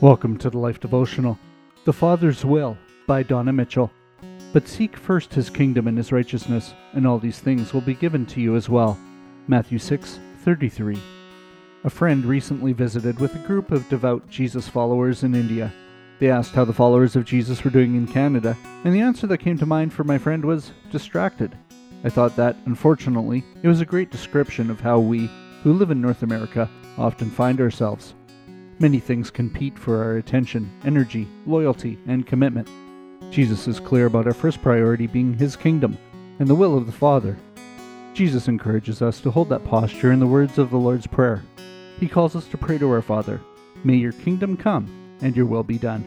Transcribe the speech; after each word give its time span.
Welcome 0.00 0.38
to 0.38 0.50
the 0.50 0.58
Life 0.58 0.80
Devotional, 0.80 1.38
The 1.84 1.92
Father's 1.92 2.44
Will 2.44 2.76
by 3.06 3.22
Donna 3.22 3.52
Mitchell. 3.52 3.90
But 4.52 4.66
seek 4.66 4.96
first 4.96 5.34
his 5.34 5.50
kingdom 5.50 5.86
and 5.88 5.96
his 5.96 6.10
righteousness, 6.12 6.74
and 6.92 7.06
all 7.06 7.18
these 7.18 7.38
things 7.38 7.72
will 7.72 7.80
be 7.80 7.94
given 7.94 8.26
to 8.26 8.40
you 8.40 8.56
as 8.56 8.68
well. 8.68 8.98
Matthew 9.46 9.78
6:33. 9.78 10.98
A 11.84 11.90
friend 11.90 12.24
recently 12.24 12.72
visited 12.72 13.20
with 13.20 13.34
a 13.34 13.46
group 13.46 13.70
of 13.70 13.88
devout 13.88 14.28
Jesus 14.28 14.68
followers 14.68 15.22
in 15.22 15.34
India. 15.34 15.72
They 16.18 16.30
asked 16.30 16.54
how 16.54 16.64
the 16.64 16.72
followers 16.72 17.16
of 17.16 17.24
Jesus 17.24 17.64
were 17.64 17.70
doing 17.70 17.94
in 17.94 18.06
Canada, 18.06 18.56
and 18.84 18.94
the 18.94 19.00
answer 19.00 19.26
that 19.26 19.38
came 19.38 19.58
to 19.58 19.66
mind 19.66 19.92
for 19.92 20.04
my 20.04 20.18
friend 20.18 20.44
was 20.44 20.72
distracted. 20.90 21.56
I 22.04 22.08
thought 22.08 22.36
that, 22.36 22.56
unfortunately, 22.66 23.44
it 23.62 23.68
was 23.68 23.80
a 23.80 23.86
great 23.86 24.10
description 24.10 24.70
of 24.70 24.80
how 24.80 24.98
we, 24.98 25.30
who 25.62 25.72
live 25.72 25.90
in 25.90 26.00
North 26.00 26.22
America, 26.22 26.68
often 26.98 27.30
find 27.30 27.60
ourselves. 27.60 28.14
Many 28.80 28.98
things 28.98 29.30
compete 29.30 29.78
for 29.78 30.02
our 30.02 30.16
attention, 30.16 30.70
energy, 30.86 31.28
loyalty, 31.44 31.98
and 32.06 32.26
commitment. 32.26 32.66
Jesus 33.30 33.68
is 33.68 33.78
clear 33.78 34.06
about 34.06 34.26
our 34.26 34.32
first 34.32 34.62
priority 34.62 35.06
being 35.06 35.34
His 35.34 35.54
kingdom 35.54 35.98
and 36.38 36.48
the 36.48 36.54
will 36.54 36.78
of 36.78 36.86
the 36.86 36.92
Father. 36.92 37.36
Jesus 38.14 38.48
encourages 38.48 39.02
us 39.02 39.20
to 39.20 39.30
hold 39.30 39.50
that 39.50 39.66
posture 39.66 40.12
in 40.12 40.18
the 40.18 40.26
words 40.26 40.56
of 40.56 40.70
the 40.70 40.78
Lord's 40.78 41.06
Prayer. 41.06 41.42
He 41.98 42.08
calls 42.08 42.34
us 42.34 42.46
to 42.48 42.56
pray 42.56 42.78
to 42.78 42.90
our 42.90 43.02
Father, 43.02 43.42
May 43.84 43.96
your 43.96 44.12
kingdom 44.12 44.56
come 44.56 44.88
and 45.20 45.36
your 45.36 45.44
will 45.44 45.62
be 45.62 45.76
done. 45.76 46.02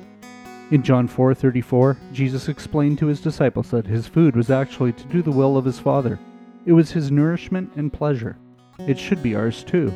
In 0.71 0.81
John 0.81 1.07
4:34, 1.07 1.95
Jesus 2.11 2.49
explained 2.49 2.97
to 2.97 3.05
his 3.05 3.21
disciples 3.21 3.69
that 3.69 3.85
his 3.85 4.07
food 4.07 4.35
was 4.35 4.49
actually 4.49 4.93
to 4.93 5.07
do 5.09 5.21
the 5.21 5.29
will 5.29 5.57
of 5.57 5.65
his 5.65 5.77
Father. 5.77 6.19
It 6.65 6.73
was 6.73 6.91
his 6.91 7.11
nourishment 7.11 7.69
and 7.75 7.93
pleasure. 7.93 8.35
It 8.79 8.97
should 8.97 9.21
be 9.21 9.35
ours 9.35 9.63
too. 9.63 9.93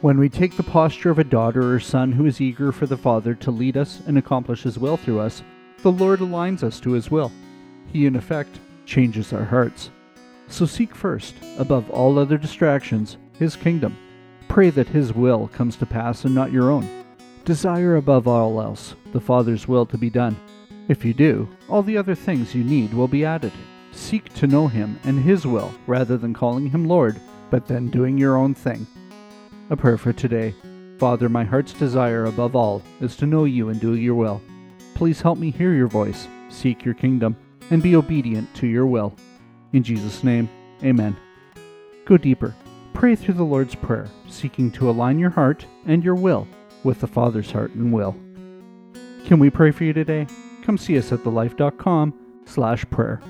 When 0.00 0.20
we 0.20 0.28
take 0.28 0.56
the 0.56 0.62
posture 0.62 1.10
of 1.10 1.18
a 1.18 1.24
daughter 1.24 1.74
or 1.74 1.80
son 1.80 2.12
who 2.12 2.24
is 2.24 2.40
eager 2.40 2.70
for 2.70 2.86
the 2.86 2.96
Father 2.96 3.34
to 3.34 3.50
lead 3.50 3.76
us 3.76 4.00
and 4.06 4.16
accomplish 4.16 4.62
His 4.62 4.78
will 4.78 4.96
through 4.96 5.18
us, 5.18 5.42
the 5.82 5.90
Lord 5.90 6.20
aligns 6.20 6.62
us 6.62 6.78
to 6.80 6.92
His 6.92 7.10
will. 7.10 7.32
He, 7.92 8.06
in 8.06 8.14
effect, 8.14 8.60
changes 8.86 9.32
our 9.32 9.44
hearts. 9.44 9.90
So 10.46 10.66
seek 10.66 10.94
first, 10.94 11.34
above 11.58 11.90
all 11.90 12.16
other 12.16 12.38
distractions, 12.38 13.16
His 13.40 13.56
kingdom. 13.56 13.96
Pray 14.46 14.70
that 14.70 14.86
His 14.86 15.12
will 15.12 15.48
comes 15.48 15.74
to 15.78 15.86
pass 15.86 16.24
and 16.24 16.32
not 16.32 16.52
your 16.52 16.70
own. 16.70 16.88
Desire 17.44 17.96
above 17.96 18.28
all 18.28 18.60
else 18.62 18.94
the 19.12 19.20
Father's 19.20 19.66
will 19.66 19.86
to 19.86 19.98
be 19.98 20.10
done. 20.10 20.36
If 20.86 21.04
you 21.04 21.12
do, 21.12 21.48
all 21.68 21.82
the 21.82 21.96
other 21.96 22.14
things 22.14 22.54
you 22.54 22.62
need 22.62 22.94
will 22.94 23.08
be 23.08 23.24
added. 23.24 23.52
Seek 23.90 24.32
to 24.34 24.46
know 24.46 24.68
Him 24.68 25.00
and 25.02 25.18
His 25.24 25.44
will 25.44 25.74
rather 25.88 26.16
than 26.16 26.34
calling 26.34 26.70
Him 26.70 26.86
Lord, 26.86 27.20
but 27.50 27.66
then 27.66 27.88
doing 27.88 28.16
your 28.16 28.36
own 28.36 28.54
thing. 28.54 28.86
A 29.70 29.76
prayer 29.76 29.98
for 29.98 30.14
today. 30.14 30.54
Father, 30.98 31.28
my 31.28 31.44
heart's 31.44 31.74
desire 31.74 32.24
above 32.24 32.56
all 32.56 32.82
is 33.00 33.16
to 33.16 33.26
know 33.26 33.44
you 33.44 33.68
and 33.68 33.78
do 33.78 33.94
your 33.94 34.14
will. 34.14 34.40
Please 34.94 35.20
help 35.20 35.38
me 35.38 35.50
hear 35.50 35.74
your 35.74 35.88
voice, 35.88 36.26
seek 36.48 36.84
your 36.84 36.94
kingdom, 36.94 37.36
and 37.70 37.82
be 37.82 37.94
obedient 37.94 38.52
to 38.56 38.66
your 38.66 38.86
will. 38.86 39.14
In 39.74 39.82
Jesus' 39.82 40.24
name, 40.24 40.48
amen. 40.82 41.16
Go 42.06 42.16
deeper. 42.16 42.54
Pray 42.94 43.14
through 43.14 43.34
the 43.34 43.44
Lord's 43.44 43.74
Prayer, 43.74 44.08
seeking 44.26 44.70
to 44.72 44.88
align 44.88 45.18
your 45.18 45.30
heart 45.30 45.66
and 45.86 46.02
your 46.02 46.14
will 46.14 46.48
with 46.82 47.00
the 47.00 47.06
Father's 47.06 47.50
heart 47.50 47.72
and 47.74 47.92
will. 47.92 48.16
Can 49.26 49.38
we 49.38 49.50
pray 49.50 49.70
for 49.70 49.84
you 49.84 49.92
today? 49.92 50.26
Come 50.62 50.78
see 50.78 50.96
us 50.96 51.12
at 51.12 51.20
thelife.com 51.20 52.14
slash 52.46 52.88
prayer. 52.88 53.20